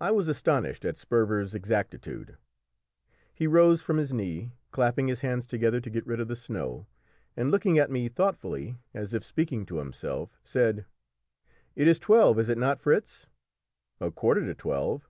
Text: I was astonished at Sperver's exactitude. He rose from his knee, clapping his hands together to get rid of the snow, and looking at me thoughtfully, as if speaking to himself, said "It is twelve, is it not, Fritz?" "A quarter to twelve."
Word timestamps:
I 0.00 0.12
was 0.12 0.28
astonished 0.28 0.84
at 0.84 0.96
Sperver's 0.96 1.52
exactitude. 1.52 2.36
He 3.34 3.48
rose 3.48 3.82
from 3.82 3.96
his 3.96 4.12
knee, 4.12 4.52
clapping 4.70 5.08
his 5.08 5.22
hands 5.22 5.48
together 5.48 5.80
to 5.80 5.90
get 5.90 6.06
rid 6.06 6.20
of 6.20 6.28
the 6.28 6.36
snow, 6.36 6.86
and 7.36 7.50
looking 7.50 7.76
at 7.76 7.90
me 7.90 8.08
thoughtfully, 8.08 8.76
as 8.94 9.14
if 9.14 9.24
speaking 9.24 9.66
to 9.66 9.78
himself, 9.78 10.38
said 10.44 10.86
"It 11.74 11.88
is 11.88 11.98
twelve, 11.98 12.38
is 12.38 12.48
it 12.48 12.56
not, 12.56 12.78
Fritz?" 12.78 13.26
"A 14.00 14.12
quarter 14.12 14.42
to 14.46 14.54
twelve." 14.54 15.08